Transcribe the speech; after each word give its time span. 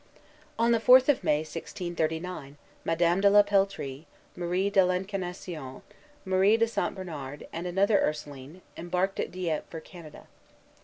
On 0.57 0.71
the 0.71 0.79
fourth 0.79 1.09
of 1.09 1.23
May, 1.23 1.41
1639, 1.41 2.57
Madame 2.83 3.21
de 3.21 3.29
la 3.29 3.43
Peltrie, 3.43 4.07
Marie 4.35 4.71
de 4.71 4.83
l'Incarnation, 4.83 5.83
Marie 6.25 6.57
de 6.57 6.67
St. 6.67 6.95
Bernard, 6.95 7.45
and 7.53 7.67
another 7.67 8.01
Ursuline, 8.01 8.63
embarked 8.75 9.19
at 9.19 9.29
Dieppe 9.29 9.67
for 9.69 9.79
Canada. 9.79 10.25